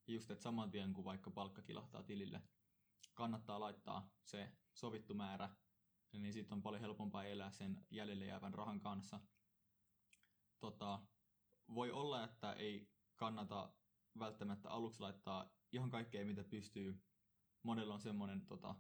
[0.07, 2.41] just, että saman tien kun vaikka palkka kilahtaa tilille,
[3.13, 5.49] kannattaa laittaa se sovittu määrä,
[6.13, 9.19] niin sitten on paljon helpompaa elää sen jäljelle jäävän rahan kanssa.
[10.59, 10.99] Tota,
[11.73, 13.73] voi olla, että ei kannata
[14.19, 17.03] välttämättä aluksi laittaa ihan kaikkea, mitä pystyy.
[17.63, 18.75] Monella on semmoinen tota,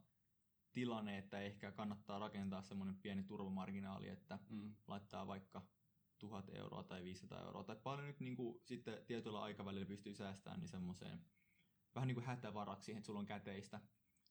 [0.75, 4.75] tilanne, että ehkä kannattaa rakentaa semmoinen pieni turvamarginaali, että Mm.
[4.87, 5.61] laittaa vaikka
[6.19, 9.03] 1000 euroa tai 500 euroa tai paljon nyt niin kuin sitten
[9.39, 11.25] aikavälillä pystyy säästämään, niin semmoiseen
[11.95, 13.81] vähän niin kuin hätävaraksi siihen, että sulla on käteistä.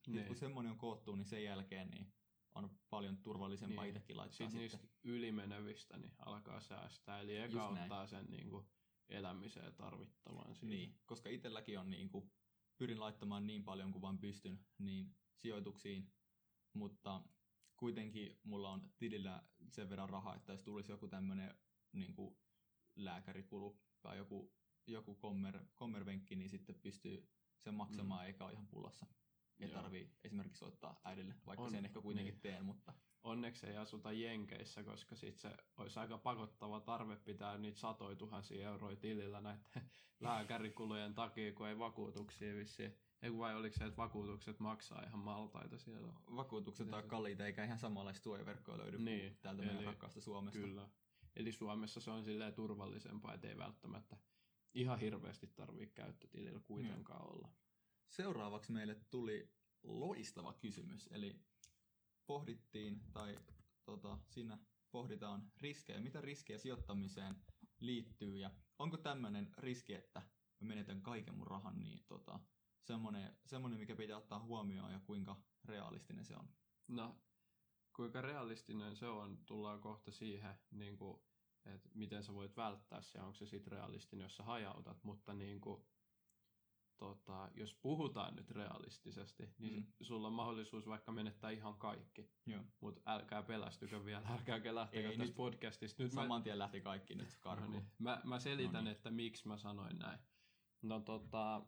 [0.07, 0.27] Niin.
[0.27, 2.13] Kun semmoinen on koottu, niin sen jälkeen niin
[2.55, 3.97] on paljon turvallisempaa Niin.
[3.97, 4.81] itsekin laittaa Sitten sitten.
[4.81, 7.21] niistä ylimenevistä niin alkaa säästää.
[7.21, 7.83] Eli eka Just näin.
[7.83, 8.67] ottaa sen niin kuin,
[9.09, 10.67] elämiseen tarvittavan siitä.
[10.67, 12.33] Niin, koska itselläkin on niin kuin,
[12.79, 16.13] pyrin laittamaan niin paljon kuin vaan pystyn niin sijoituksiin,
[16.75, 17.23] mutta
[17.77, 21.55] kuitenkin mulla on tilillä sen verran rahaa, että jos tulisi joku tämmöinen
[21.93, 22.37] niin kuin
[22.97, 24.53] lääkärikulu tai joku,
[24.87, 28.27] joku kommer, kommervenkki, niin sitten pystyy sen maksamaan mm.
[28.27, 29.07] eikä ole ihan pulassa.
[29.61, 32.41] Ei tarvii esimerkiksi soittaa äidille, vaikka On, sen ehkä kuitenkin niin.
[32.41, 32.93] teen, mutta
[33.25, 38.69] Onneksi ei asuta Jenkeissä, koska sit se olisi aika pakottava tarve pitää niitä satoja tuhansia
[38.69, 39.65] euroja tilillä näiden
[40.21, 42.99] lääkärikulujen takia, kun ei vakuutuksia vissiin.
[43.25, 46.13] Ei kun vai oliko se, että vakuutukset maksaa ihan maltaita siellä?
[46.37, 50.21] vakuutukset Miten on se- kalliita eikä ihan samanlaista suojaverkkoa löydy Niin, täältä meidän eli- rakkaasta
[50.21, 50.61] Suomesta.
[50.61, 50.89] Kyllä.
[51.37, 54.17] Eli Suomessa se on silleen turvallisempaa, että ei välttämättä
[54.75, 57.49] ihan hirveästi tarvitse käyttötilillä kuitenkaan olla.
[58.09, 61.41] Seuraavaksi meille tuli loistava kysymys, eli
[62.27, 63.39] pohdittiin, tai
[63.85, 64.59] tota, siinä
[64.91, 67.37] pohditaan riskejä, mitä riskejä sijoittamiseen
[67.81, 70.23] liittyy, ja onko tämmöinen riski, että
[70.61, 72.41] menetän kaiken mun rahan, niin tota,
[72.85, 76.49] semmoinen, semmoinen, mikä pitää ottaa huomioon, ja kuinka realistinen se on.
[76.89, 77.17] No,
[77.97, 81.23] kuinka realistinen se on, tullaan kohta siihen, niin kuin,
[81.65, 85.61] että miten sä voit välttää se, onko se sitten realistinen, jos sä hajautat, mutta niin
[85.61, 85.85] kuin,
[86.97, 89.93] tota, jos puhutaan nyt realistisesti, niin Mm.
[90.01, 92.63] sulla on mahdollisuus vaikka menettää ihan kaikki, Joo.
[92.81, 96.03] mutta älkää pelästykö vielä, älkääkä lähtekö Ei tästä nyt- podcastista.
[96.03, 97.73] Nyt Saman tien lähti kaikki nyt mä, no karkuun.
[97.73, 98.97] niin, mä, mä selitän, No niin.
[98.97, 100.19] että miksi mä sanoin näin.
[100.83, 101.67] No tota,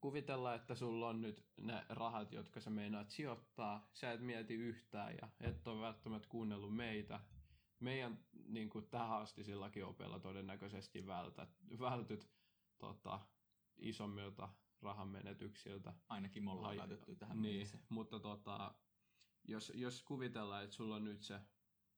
[0.00, 3.88] kuvitellaan, että sulla on nyt ne rahat, jotka sä meinaat sijoittaa.
[3.92, 7.20] Sä et mieti yhtään ja et ole välttämättä kuunnellut meitä.
[7.80, 12.30] Meidän niin kuin tähän asti silläkin opella todennäköisesti vältät, vältyt
[12.78, 13.20] tota,
[13.76, 14.48] isommilta
[14.82, 15.94] rahan menetyksiltä.
[16.08, 18.74] Ainakin me ollaan päätetty tähän Niin, mutta tota,
[19.44, 21.40] jos, jos kuvitellaan, että sulla on nyt se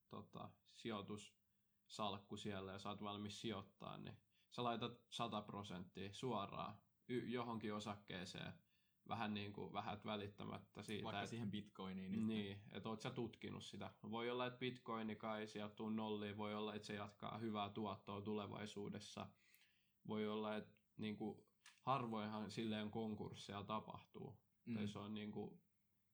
[0.09, 4.17] tota, sijoitussalkku siellä ja sä oot valmis sijoittaa, niin
[4.51, 6.79] sä laitat 100 prosenttia suoraan
[7.11, 8.53] johonkin osakkeeseen
[9.09, 12.27] vähän niin kuin vähät välittämättä siitä, Vaikka että siihen bitcoiniin nyt.
[12.27, 13.91] niin, että oot sä tutkinut sitä.
[14.11, 19.27] Voi olla, että bitcoini kai sijoittuu nolliin, voi olla, että se jatkaa hyvää tuottoa tulevaisuudessa.
[20.09, 21.39] Voi olla, että niin kuin,
[21.81, 24.39] harvoinhan silleen konkursseja tapahtuu.
[24.65, 24.75] Mm.
[24.75, 25.61] Tai se on niin kuin,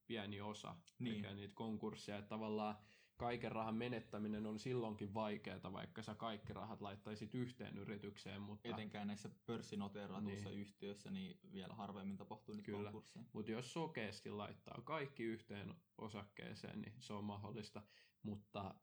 [0.07, 1.37] pieni osa Niin.
[1.37, 2.19] niitä konkursseja.
[2.19, 2.77] Että tavallaan
[3.17, 8.43] kaiken rahan menettäminen on silloinkin vaikeaa, vaikka sä kaikki rahat laittaisit yhteen yritykseen.
[8.43, 10.61] Mutta, Etenkään näissä pörssinoteeratuissa Niin.
[10.61, 12.83] yhtiöissä niin vielä harvemmin tapahtuu nyt Kyllä.
[12.83, 13.25] konkursseja.
[13.33, 17.83] mutta jos sokeasti laittaa kaikki yhteen osakkeeseen, niin se on mahdollista.
[18.23, 18.75] Mutta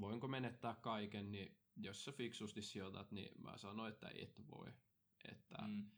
[0.00, 4.72] voinko menettää kaiken, niin jos sä fiksusti sijoitat, niin mä sanon, että et voi.
[5.32, 5.90] Että Mm.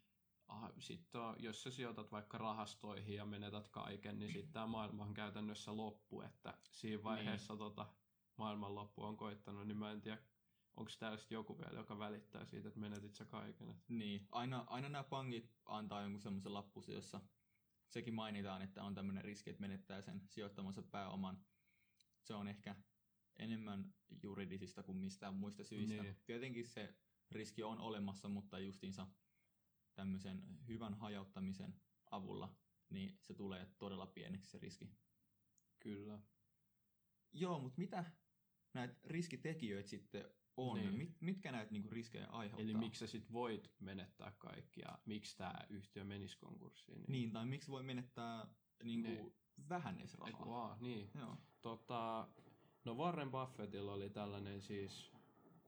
[0.51, 5.15] Ah, sitten jos sä sijoitat vaikka rahastoihin ja menetät kaiken, niin sitten tämä maailma on
[5.15, 6.23] käytännössä loppu.
[6.23, 7.59] Että siinä vaiheessa niin.
[7.59, 7.87] tota,
[8.37, 10.19] maailmanloppu on koittanut, niin mä en tiedä,
[10.77, 13.71] onko täällä joku vielä, joka välittää siitä, että menetit sä kaiken.
[13.71, 17.21] Et Niin, aina, aina nämä pankit antaa jonkun semmoisen lappusen, jossa
[17.89, 21.45] sekin mainitaan, että on tämmöinen riski, että menettää sen sijoittamansa pääoman.
[22.21, 22.77] Se on ehkä
[23.37, 26.03] enemmän juridisista kuin mistään muista syistä.
[26.03, 26.17] Niin.
[26.25, 26.95] Tietenkin se
[27.31, 29.07] riski on olemassa, mutta justiinsa
[30.01, 31.75] tämmöisen hyvän hajauttamisen
[32.11, 32.57] avulla,
[32.91, 34.91] niin se tulee todella pieneksi se riski.
[35.81, 36.19] Kyllä.
[37.33, 38.05] Joo, mutta mitä
[38.75, 40.25] näitä riskitekijöitä sitten
[40.57, 40.79] on?
[40.79, 40.95] Niin.
[40.95, 42.63] Mit, mitkä näitä niinku riskejä aiheuttaa?
[42.65, 47.05] Eli miksi sä sit voit menettää kaikki ja miksi tämä yhtiö menisi konkurssiin.
[47.09, 48.47] Niin, tai miksi voi menettää
[48.85, 49.35] niinku Niin.
[49.69, 50.49] vähän edes Eiku, rahaa?
[50.49, 51.11] vaan, niin.
[51.15, 51.37] Joo.
[51.63, 52.29] Tota,
[52.85, 55.13] no Warren Buffettilla oli tällainen siis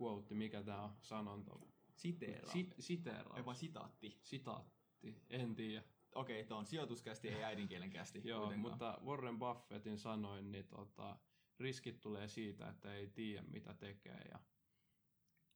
[0.00, 1.58] quote, mikä tämä on sanonta?
[2.02, 2.52] Siteera.
[2.52, 3.38] Si- siteeraus.
[3.38, 4.18] Jopa sitaatti.
[4.22, 4.82] Sitaatti,
[5.30, 5.84] en tiedä.
[6.14, 8.20] Okei, tuo on sijoituskästi, ei äidinkielen kästi.
[8.24, 8.70] Joo, kuitenkaan.
[8.72, 11.18] mutta Warren Buffettin sanoin, niin tota,
[11.58, 14.38] riskit tulee siitä, että ei tiedä mitä tekee ja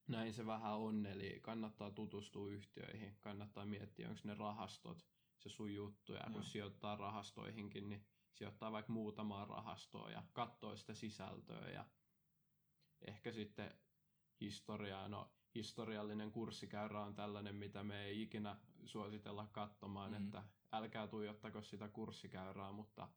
[0.09, 5.07] näin se vähän on, eli kannattaa tutustua yhtiöihin, kannattaa miettiä, onko ne rahastot
[5.39, 6.33] se sun juttu, ja Joo.
[6.33, 11.85] kun sijoittaa rahastoihinkin, niin sijoittaa vaikka muutamaa rahastoa ja katsoo sitä sisältöä ja
[13.07, 13.81] ehkä sitten
[14.41, 20.25] historiaa, no historiallinen kurssikäyrä on tällainen, mitä me ei ikinä suositella katsomaan, Mm.
[20.27, 20.43] että
[20.73, 23.09] älkää tuijottako sitä kurssikäyrää, mutta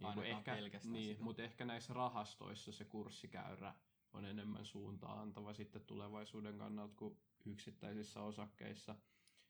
[0.00, 1.24] niin ehkä, niin, sitä.
[1.24, 3.74] mutta ehkä näissä rahastoissa se kurssikäyrä
[4.12, 8.96] on enemmän suuntaa antava sitten tulevaisuuden kannalta kuin yksittäisissä osakkeissa.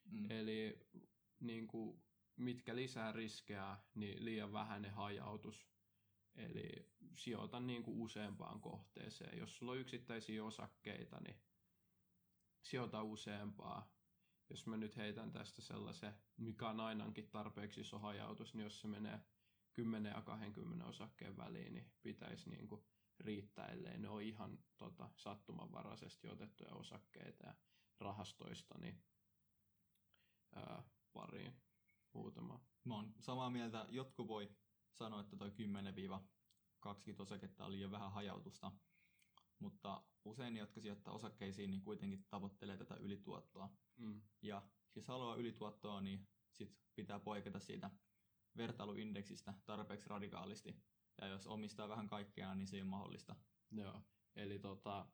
[0.05, 0.31] Mm.
[0.31, 0.87] Eli
[1.41, 2.03] niin kuin,
[2.37, 5.69] mitkä lisää riskejä, niin liian vähäinen hajautus.
[6.35, 9.39] Eli sijoita niin kuin useampaan kohteeseen.
[9.39, 11.37] Jos sulla on yksittäisiä osakkeita, niin
[12.63, 13.93] sijoita useampaa.
[14.51, 18.89] Jos mä nyt heitän tästä sellaisen, mikä on ainakin tarpeeksi iso hajautus, niin jos se
[18.89, 19.21] menee
[19.73, 22.85] 10 ja 20 osakkeen väliin, niin pitäisi niin kuin
[23.21, 27.55] riittää, ellei ne ole ihan tota, sattumanvaraisesti otettuja osakkeita ja
[27.99, 29.03] rahastoista, niin
[30.55, 31.63] ää, pariin
[32.13, 32.61] muutama.
[32.85, 33.87] Mä oon samaa mieltä.
[33.89, 34.57] Jotkut voi
[34.93, 35.53] sanoa, että toi 10-20
[37.19, 38.73] osaketta on liian vähän hajautusta,
[39.63, 43.71] mutta usein ne, jotka sijoittaa osakkeisiin, niin kuitenkin tavoittelee tätä ylituottoa.
[43.97, 44.23] Mm.
[44.43, 44.63] Ja
[44.95, 47.91] jos haluaa ylituottoa, niin sit pitää poiketa siitä
[48.57, 50.77] vertailuindeksistä tarpeeksi radikaalisti.
[51.21, 53.37] Ja jos omistaa vähän kaikkea, niin se ei ole mahdollista.
[53.71, 54.03] Joo,
[54.37, 55.07] eli tota,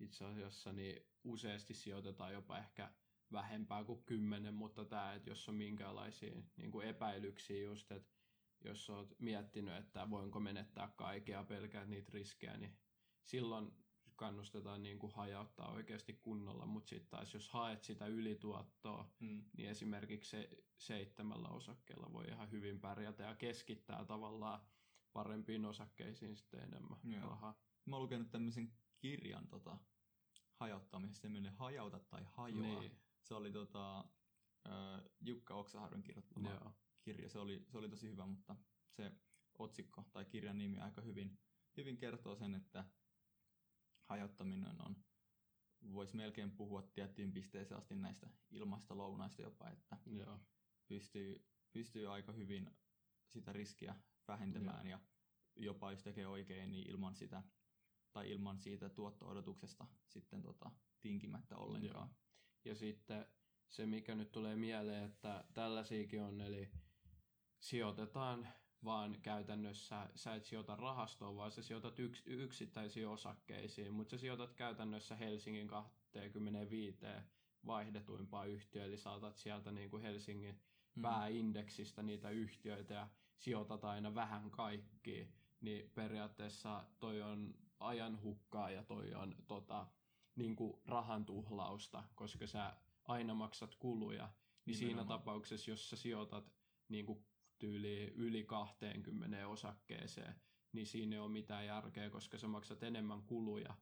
[0.00, 2.92] itse asiassa niin useasti sijoitetaan jopa ehkä
[3.32, 8.16] vähempää kuin kymmenen, mutta tämä, että jos on minkäänlaisia niin kuin epäilyksiä just, että
[8.64, 12.78] jos olet miettinyt, että voinko menettää kaikkea, pelkäät niitä riskejä, niin
[13.22, 13.85] silloin
[14.16, 19.44] kannustetaan niin kuin hajauttaa oikeasti kunnolla, mutta sitten taas jos haet sitä ylituottoa, Mm.
[19.56, 20.48] niin esimerkiksi se
[20.78, 24.60] seitsemällä osakkeella voi ihan hyvin pärjätä ja keskittää tavallaan
[25.12, 27.28] parempiin osakkeisiin sitten enemmän Joo.
[27.28, 27.60] rahaa.
[27.84, 29.78] Mä oon lukenut tämmöisen kirjan tota,
[30.54, 32.60] hajauttamisesta, semmoinen hajauta tai hajoa.
[32.80, 34.04] Niin, Se oli tota,
[35.20, 36.72] Jukka Oksaharjun kirjoittama joo.
[37.02, 37.28] kirja.
[37.28, 38.56] Se oli, se oli tosi hyvä, mutta
[38.90, 39.12] se
[39.58, 41.38] otsikko tai kirjan nimi aika hyvin,
[41.76, 42.84] hyvin kertoo sen, että
[44.08, 44.96] hajauttaminen on,
[45.92, 50.40] voisi melkein puhua tiettyyn pisteeseen asti näistä ilmaista lounaista jopa, että joo.
[50.86, 52.70] pystyy, pystyy aika hyvin
[53.28, 53.94] sitä riskiä
[54.28, 55.00] vähentämään ja
[55.56, 57.42] jopa jos tekee oikein, niin ilman sitä
[58.12, 62.10] tai ilman siitä tuotto-odotuksesta sitten tota, tinkimättä ollenkaan.
[62.64, 63.26] Ja sitten
[63.68, 66.70] se, mikä nyt tulee mieleen, että tällaisiakin on, eli
[67.58, 68.48] sijoitetaan
[68.86, 74.54] vaan käytännössä, sä et sijoita rahastoon, vaan sä sijoitat yks, yksittäisiin osakkeisiin, mutta sä sijoitat
[74.54, 76.98] käytännössä Helsingin 25
[77.66, 80.60] vaihdetuimpaa yhtiöä, eli saatat sieltä niin kuin Helsingin
[80.96, 81.02] Mm.
[81.02, 88.82] pääindeksistä niitä yhtiöitä ja sijoitat aina vähän kaikkiin, niin periaatteessa toi on ajan hukkaa ja
[88.82, 89.86] toi on tota,
[90.36, 94.28] niin kuin rahan tuhlausta, koska sä aina maksat kuluja,
[94.66, 95.18] niin siinä Nimenomaan.
[95.18, 96.52] tapauksessa, jos sä sijoitat
[96.88, 97.24] niin kuin
[97.58, 100.34] tyyli yli 20 osakkeeseen,
[100.72, 103.74] niin siinä ei ole mitään järkeä, koska sä maksat enemmän kuluja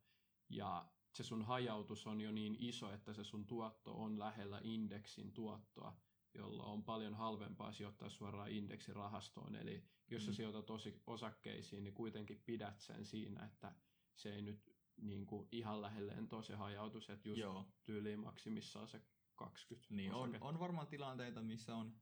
[0.48, 5.32] ja se sun hajautus on jo niin iso, että se sun tuotto on lähellä indeksin
[5.32, 6.00] tuottoa,
[6.34, 9.56] jolloin on paljon halvempaa sijoittaa suoraan indeksirahastoon.
[9.56, 10.34] Eli jos sä Mm.
[10.34, 13.74] sijoitat osi- osakkeisiin, niin kuitenkin pidät sen siinä, että
[14.14, 17.68] se ei nyt niin kuin ihan lähelleen tosi hajautus, että just Joo.
[17.84, 19.02] tyyliin maksimissaan se
[19.34, 21.96] 20 Niin on, on varmaan tilanteita, missä on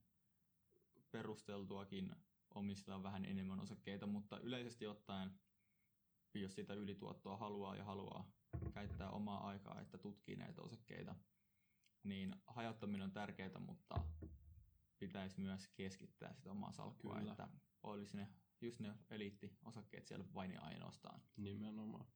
[1.13, 2.17] perusteltuakin
[2.55, 5.41] omistaa vähän enemmän osakkeita, mutta yleisesti ottaen,
[6.35, 8.33] jos sitä ylituottoa haluaa ja haluaa
[8.75, 11.15] käyttää omaa aikaa, että tutkii näitä osakkeita,
[12.03, 14.05] niin hajauttaminen on tärkeää, mutta
[14.99, 17.31] pitäisi myös keskittää sitä omaa salkkua, Kyllä.
[17.31, 17.49] että
[17.83, 18.29] olisi ne,
[18.61, 21.23] just ne eliittiosakkeet siellä vain ja ainoastaan.
[21.37, 22.07] Nimenomaan.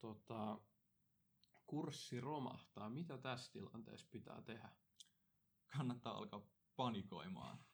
[0.00, 0.60] Tota,
[1.66, 2.90] kurssi romahtaa.
[2.90, 4.72] Mitä tässä tilanteessa pitää tehdä?
[5.76, 7.64] Kannattaa alkaa panikoimaan.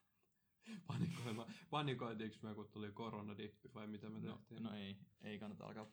[0.87, 1.47] Panikoima.
[1.71, 4.63] Panikoitiinko me, kun tuli koronadippi vai mitä me No, tehtiin?
[4.63, 5.87] no ei, ei kannata alkaa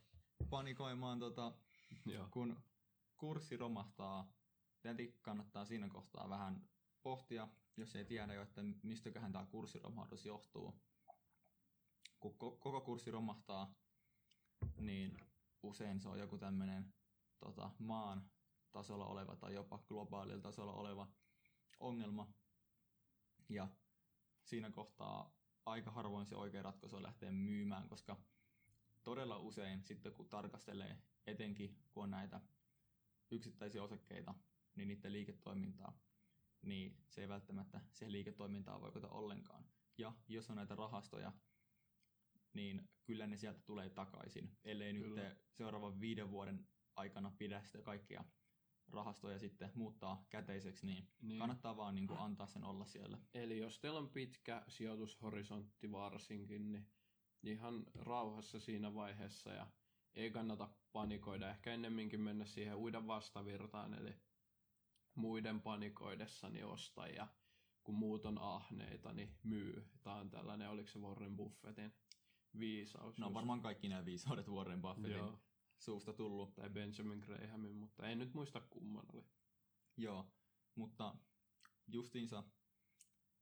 [0.50, 1.54] panikoimaan, tota,
[2.06, 2.28] Joo.
[2.32, 2.64] kun
[3.18, 4.34] kurssi romahtaa.
[4.82, 6.70] Tietenkin kannattaa siinä kohtaa vähän
[7.04, 10.82] pohtia, jos ei tiedä jo, että mistäköhän tämä kurssiromahdus johtuu.
[12.20, 13.76] Kun ko- koko kurssi romahtaa,
[14.80, 15.18] niin
[15.64, 16.94] usein se on joku tämmöinen
[17.40, 18.32] tota, maan
[18.72, 21.08] tasolla oleva tai jopa globaalilla tasolla oleva
[21.80, 22.34] ongelma.
[23.50, 23.68] Ja
[24.44, 28.18] siinä kohtaa aika harvoin se oikea ratkaisu on lähteä myymään, koska
[29.04, 32.42] todella usein sitten kun tarkastelee, etenkin kun on näitä
[33.32, 34.34] yksittäisiä osakkeita,
[34.76, 36.00] niin niiden liiketoimintaa,
[36.62, 39.66] niin se ei välttämättä siihen liiketoimintaan vaikuta ollenkaan.
[39.98, 41.32] Ja jos on näitä rahastoja,
[42.54, 45.30] niin kyllä ne sieltä tulee takaisin, ellei Kyllä.
[45.30, 48.24] nyt seuraavan viiden vuoden aikana pidä sitä kaikkia
[48.90, 51.40] rahastoja sitten muuttaa käteiseksi, niin Niin.
[51.40, 53.18] kannattaa vaan niin kuin antaa sen olla siellä.
[53.34, 56.88] Eli jos teillä on pitkä sijoitushorisontti varsinkin, niin
[57.44, 59.68] ihan rauhassa siinä vaiheessa ja
[60.16, 61.50] ei kannata panikoida.
[61.50, 64.16] Ehkä ennemminkin mennä siihen uiden vastavirtaan, eli
[65.16, 67.28] muiden panikoidessa niin osta ja
[67.84, 69.90] kun muut on ahneita, niin myy.
[70.04, 71.94] Tämä on tällainen, oliko se Warren Buffettin
[72.60, 73.18] viisaus?
[73.20, 73.34] No just?
[73.34, 75.40] varmaan kaikki nämä viisaudet Warren Buffettin Joo,
[75.86, 76.54] suusta tullut.
[76.56, 79.24] tai Benjamin Grahamin, mutta en nyt muista kumman oli.
[79.98, 80.32] Joo,
[80.76, 81.16] mutta
[81.88, 82.44] justiinsa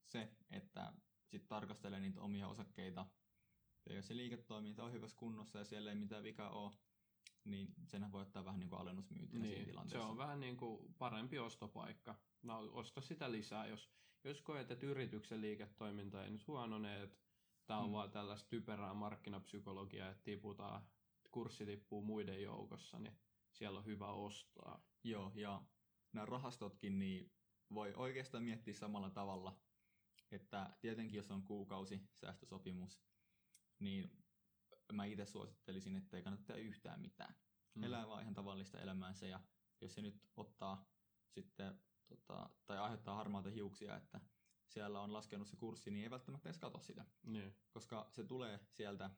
[0.05, 0.93] se, että
[1.27, 3.05] sit tarkastelee niitä omia osakkeita,
[3.89, 6.71] ja jos se liiketoiminta on hyvässä kunnossa ja siellä ei mitään vikaa ole,
[7.43, 10.07] niin senhän voi ottaa vähän niin kuin alennusmyyntinä siinä Niin, se tilanteessa.
[10.07, 12.15] on vähän niin kuin parempi ostopaikka.
[12.41, 13.89] No, osta sitä lisää, jos,
[14.23, 17.17] jos koet, että yrityksen liiketoiminta ei nyt huonone, että
[17.65, 17.91] tämä on Mm.
[17.93, 20.87] vaan tällaista typerää markkinapsykologiaa, että tiputaan,
[21.31, 23.19] kurssi tippuu muiden joukossa, niin
[23.51, 24.85] siellä on hyvä ostaa.
[25.03, 25.61] Joo, ja
[26.13, 27.33] nämä rahastotkin niin
[27.73, 29.61] voi oikeastaan miettiä samalla tavalla,
[30.31, 33.03] että tietenkin jos on kuukausi säästösopimus,
[33.79, 34.23] niin
[34.93, 37.35] mä itse suosittelisin, että ei kannata tehdä yhtään mitään.
[37.75, 37.83] Mm.
[37.83, 39.39] Elää vaan ihan tavallista elämäänsä ja
[39.81, 40.85] jos se nyt ottaa
[41.29, 44.21] sitten, tota, tai aiheuttaa harmaata hiuksia, että
[44.67, 47.55] siellä on laskenut se kurssi, niin ei välttämättä edes katso sitä, Niin.
[47.71, 49.09] koska se tulee sieltä,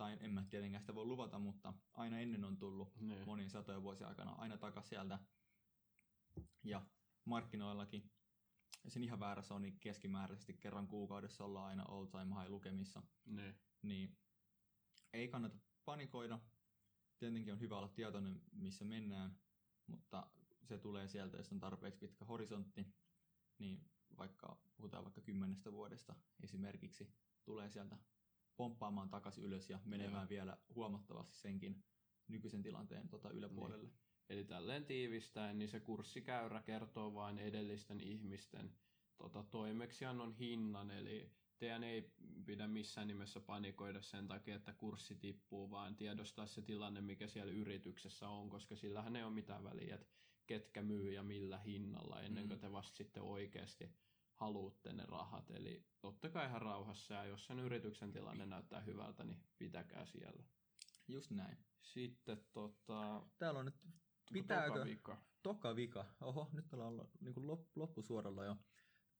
[0.00, 3.26] tai en mä tietenkään sitä voi luvata, mutta aina ennen on tullut Niin.
[3.26, 5.18] monien satojen vuosien aikana aina takas sieltä.
[6.64, 6.86] Ja
[7.24, 8.10] markkinoillakin,
[8.84, 13.02] jos en ihan väärässä on, niin keskimääräisesti kerran kuukaudessa ollaan aina all time high lukemissa.
[13.24, 13.54] Niin.
[13.82, 14.18] Niin
[15.12, 16.40] ei kannata panikoida.
[17.18, 19.40] Tietenkin on hyvä olla tietoinen, missä mennään,
[19.86, 20.30] mutta
[20.62, 22.94] se tulee sieltä, jos on tarpeeksi pitkä horisontti,
[23.58, 27.96] niin vaikka puhutaan vaikka kymmenestä vuodesta esimerkiksi, tulee sieltä
[28.60, 30.28] pomppaamaan takaisin ylös ja menemään Joo.
[30.28, 31.84] vielä huomattavasti senkin
[32.28, 33.90] nykyisen tilanteen tota yläpuolelle.
[34.28, 38.72] Eli tälleen tiivistäen, niin se kurssikäyrä kertoo vain edellisten ihmisten
[39.16, 42.12] tota, toimeksiannon hinnan, eli teidän ei
[42.46, 47.52] pidä missään nimessä panikoida sen takia, että kurssi tippuu, vaan tiedostaa se tilanne, mikä siellä
[47.52, 50.06] yrityksessä on, koska sillähän ei ole mitään väliä, että
[50.46, 52.60] ketkä myy ja millä hinnalla, ennen kuin Mm.
[52.60, 53.90] te vasta sitten oikeasti
[54.40, 55.50] haluatte ne rahat.
[55.50, 60.44] Eli ottakaa ihan rauhassa, ja jos sen yrityksen tilanne näyttää hyvältä, niin pitäkää siellä.
[61.08, 61.58] Just näin.
[61.82, 63.80] Sitten tota, Täällä on nyt
[64.32, 64.72] Pitääkö?
[64.72, 65.22] Pitääkö- vika.
[65.42, 66.04] toka vika.
[66.20, 68.56] Oho, nyt ollaan olla- niin kuin lop, loppusuoralla jo.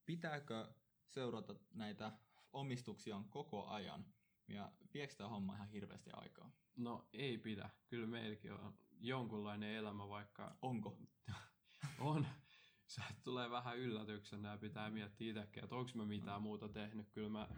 [0.07, 0.75] Pitääkö
[1.07, 2.13] seurata näitä
[2.53, 4.05] omistuksia koko ajan?
[4.49, 6.53] Ja viekö tämä homma ihan hirveästi aikaa?
[6.77, 7.71] No ei pidä.
[7.87, 10.99] Kyllä meilläkin on jonkunlainen elämä, vaikka Onko?
[11.99, 12.27] on.
[12.91, 17.09] Se tulee vähän yllätyksenä ja pitää miettiä itsekin, että onko mä mitään muuta tehnyt.
[17.11, 17.49] Kyllä mä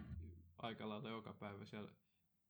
[0.57, 1.91] aika lailla joka päivä siellä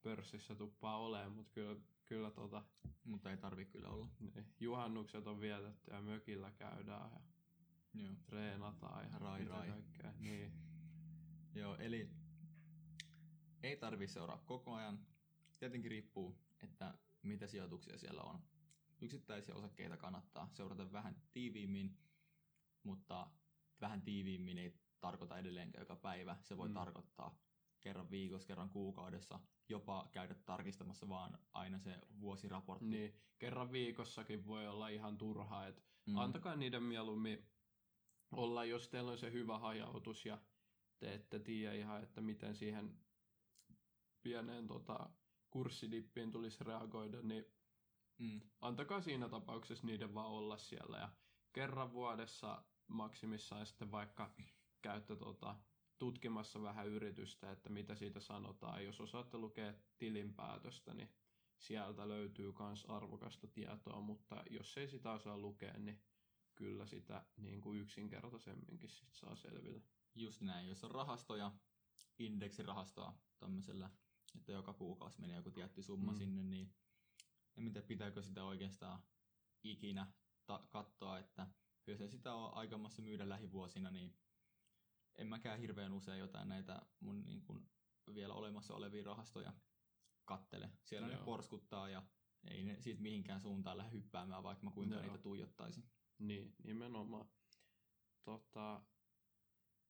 [0.02, 2.64] pörssissä tuppaa olemaan, mutta kyllä, kyllä tota,
[3.04, 4.08] Mutta ei tarvi kyllä olla.
[4.20, 7.20] niin, juhannukset on vietetty ja mökillä käydään ja
[8.02, 8.14] Joo.
[8.26, 9.68] treenataan ja Rai, rai.
[9.70, 10.14] kaikkea.
[10.20, 10.54] Niin.
[11.56, 12.10] Joo, eli
[13.64, 15.00] ei tarvi seuraa koko ajan.
[15.60, 18.40] Tietenkin riippuu, että mitä sijoituksia siellä on.
[19.02, 21.98] Yksittäisiä osakkeita kannattaa seurata vähän tiiviimmin,
[22.84, 23.32] mutta
[23.82, 26.38] vähän tiiviimmin ei tarkoita edelleenkään joka päivä.
[26.42, 26.72] Se voi Mm.
[26.72, 26.74] mm.
[26.74, 27.40] tarkoittaa
[27.82, 32.86] kerran viikossa, kerran kuukaudessa, jopa käydä tarkistamassa vaan aina se vuosiraportti.
[32.86, 36.18] niin, kerran viikossakin voi olla ihan turhaa, että Mm.
[36.18, 37.50] Antakaa niiden mieluummin
[38.32, 40.42] olla, jos teillä on se hyvä hajautus ja
[41.00, 42.98] te ette tiedä ihan, että miten siihen
[44.22, 45.10] pieneen tota,
[45.50, 47.46] kurssidippiin tulisi reagoida, niin
[48.20, 48.42] Mm.
[48.62, 51.10] antakaa siinä tapauksessa niiden vaan olla siellä ja
[51.54, 54.34] kerran vuodessa maksimissaan sitten vaikka
[54.82, 55.56] käytte tota,
[56.00, 58.86] tutkimassa vähän yritystä, että mitä siitä sanotaan.
[58.86, 61.10] Jos osaatte lukea tilinpäätöstä, niin
[61.58, 66.02] sieltä löytyy myös arvokasta tietoa, mutta jos ei sitä osaa lukea, niin
[66.56, 69.82] kyllä sitä niin kuin yksinkertaisemminkin sit saa selville.
[70.16, 70.68] Just näin.
[70.68, 71.52] Jos on rahastoja,
[72.20, 73.90] indeksirahastoa tämmöisellä,
[74.36, 76.16] että joka kuukausi menee joku tietty summa Mm.
[76.16, 76.18] mm.
[76.18, 76.74] sinne, niin
[77.58, 79.04] en tiedä, pitääkö sitä oikeastaan
[79.64, 80.12] ikinä
[80.46, 81.48] ta- katsoa, että
[81.88, 84.16] jos ei sitä ole aikamassa myydä lähivuosina, niin
[85.16, 87.70] en mäkään hirveän usein jotain näitä mun niin kuin
[88.14, 89.54] vielä olemassa olevia rahastoja
[90.26, 90.70] kattele.
[90.84, 91.24] Siellä ne Joo.
[91.24, 92.04] porskuttaa ja
[92.48, 95.04] ei ne siitä mihinkään suuntaan lähde hyppäämään, vaikka mä kuinka Joo.
[95.04, 95.84] niitä tuijottaisin.
[96.20, 97.26] Niin, nimenomaan.
[98.24, 98.82] Tota,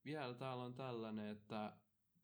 [0.05, 1.77] vielä täällä on tällainen, että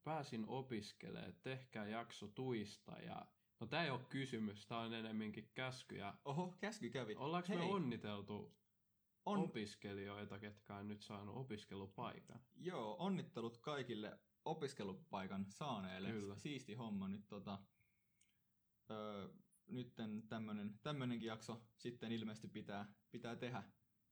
[0.04, 3.26] pääsin opiskelemaan, tehkää jakso tuista ja
[3.60, 7.14] No tää ei ole kysymys, tää on enemminkin käsky ja Oho, käsky kävi.
[7.14, 8.59] Ollaanko me Hei, onniteltu
[9.26, 12.40] on, opiskelijoita, ketkä on nyt saanut opiskelupaikan?
[12.56, 16.10] Joo, onnittelut kaikille opiskelupaikan saaneille.
[16.10, 16.36] Kyllä.
[16.36, 17.58] Siisti homma nyt tota,
[18.90, 19.28] öö,
[19.66, 23.62] nytten tämmönen, tämmönenkin jakso sitten ilmeisesti pitää, pitää tehdä,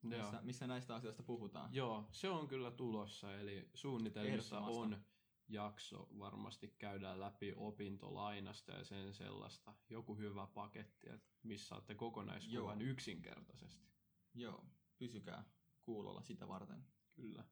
[0.03, 0.21] Joo.
[0.21, 1.75] missä, missä näistä asioista puhutaan.
[1.75, 5.05] Joo, se on kyllä tulossa, eli suunnitelmissa on
[5.49, 9.75] jakso, varmasti käydään läpi opintolainasta ja sen sellaista.
[9.91, 12.91] Joku hyvä paketti, että missä saatte kokonaiskuvan Joo.
[12.91, 13.89] yksinkertaisesti.
[14.35, 14.65] Joo,
[14.99, 15.45] pysykää
[15.83, 16.85] kuulolla sitä varten.
[17.15, 17.45] Kyllä.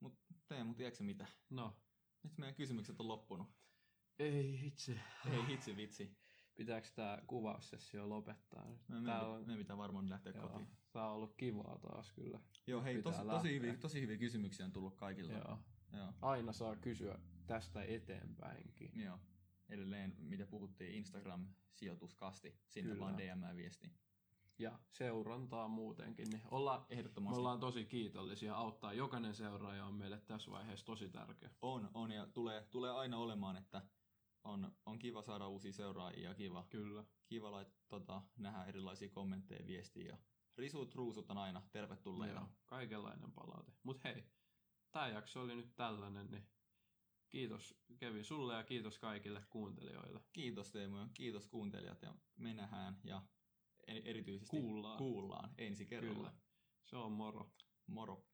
[0.00, 1.26] Mut Teemu, tiedätkö mitä?
[1.50, 1.76] No,
[2.22, 3.48] Nyt meidän kysymykset on loppunut.
[4.18, 5.00] ei itse.
[5.30, 6.16] Ei hitsi vitsi.
[6.54, 8.88] Pitääkö tämä kuvaussessio lopettaa nyt?
[8.88, 10.68] Me, me, on, me pitää varmaan lähteä joo, kotiin.
[10.92, 12.40] tää on ollut kivaa taas kyllä.
[12.66, 15.32] Joo, hei, pitää tosi, hyviä, tosi hyviä kysymyksiä on tullut kaikille.
[15.32, 15.58] Joo.
[15.92, 16.12] Joo.
[16.22, 18.92] Aina saa kysyä tästä eteenpäinkin.
[19.02, 19.18] Joo.
[19.68, 23.04] edelleen, mitä puhuttiin, Instagram-sijoituskasti, sinne Kyllä.
[23.04, 23.92] vaan DM-viesti.
[24.58, 26.28] Ja seurantaa muutenkin.
[26.30, 27.38] Niin olla, me Ehdottomasti.
[27.38, 28.54] ollaan tosi kiitollisia.
[28.54, 31.50] Auttaa jokainen seuraaja on meille tässä vaiheessa tosi tärkeä.
[31.62, 33.82] On, on ja tulee, tulee aina olemaan, että
[34.44, 37.04] on, on kiva saada uusia seuraajia ja kiva, Kyllä.
[37.26, 40.18] kiva lait, tota, nähdä erilaisia kommentteja, viestiä ja
[40.56, 42.40] risut, ruusut on aina tervetulleita.
[42.40, 43.72] Joo, kaikenlainen palaute.
[43.82, 44.24] Mutta hei,
[44.90, 46.46] tämä jakso oli nyt tällainen, niin
[47.28, 50.20] kiitos Kevin sulle ja kiitos kaikille kuuntelijoille.
[50.32, 53.22] Kiitos Teemu ja kiitos kuuntelijat ja me nähdään ja
[53.88, 54.98] erityisesti Kuullaan.
[54.98, 56.14] kuullaan ensi kerralla.
[56.30, 56.32] Kyllä.
[56.84, 57.52] Se on moro.
[57.86, 58.27] Moro.